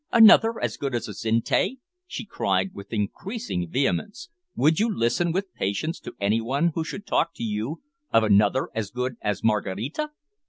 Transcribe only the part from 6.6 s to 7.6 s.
who should talk to